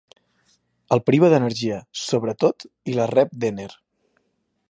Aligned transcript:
El 0.95 1.01
priva 1.09 1.29
d'energia, 1.33 1.77
sobretot 2.05 2.67
i 2.93 2.97
la 3.01 3.07
rep 3.13 3.39
d'Enher. 3.45 3.71